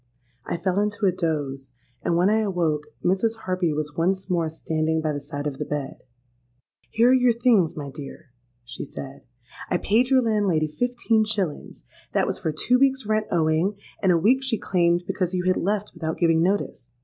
I 0.47 0.57
fell 0.57 0.79
into 0.79 1.05
a 1.05 1.11
doze; 1.11 1.73
and 2.01 2.17
when 2.17 2.27
I 2.27 2.39
awoke, 2.39 2.87
Mrs. 3.05 3.41
Harpy 3.45 3.71
was 3.71 3.95
once 3.95 4.31
more 4.31 4.49
standing 4.49 4.99
by 4.99 5.13
the 5.13 5.21
side 5.21 5.45
of 5.45 5.59
the 5.59 5.63
bed. 5.65 6.01
'Here 6.89 7.11
are 7.11 7.13
your 7.13 7.33
things, 7.33 7.77
my 7.77 7.91
dear,' 7.91 8.31
she 8.65 8.83
said: 8.83 9.21
'I 9.69 9.77
paid 9.77 10.09
your 10.09 10.23
landlady 10.23 10.67
fifteen 10.69 11.23
shillings. 11.23 11.83
That 12.13 12.25
was 12.25 12.39
for 12.39 12.51
two 12.51 12.79
weeks' 12.79 13.05
rent 13.05 13.27
owing, 13.29 13.77
and 14.01 14.11
a 14.11 14.17
week 14.17 14.41
she 14.41 14.57
claimed 14.57 15.03
because 15.05 15.35
you 15.35 15.43
had 15.43 15.55
left 15.57 15.93
without 15.93 16.17
giving 16.17 16.41
notice. 16.41 16.93